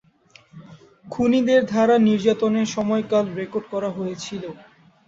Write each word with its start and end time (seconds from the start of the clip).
খুনিদের 1.05 1.61
দ্বারা 1.65 1.95
নির্যাতনের 2.07 2.67
সময়কাল 2.75 3.25
রেকর্ড 3.39 3.65
করা 3.73 3.89
হয়েছিল। 3.97 4.43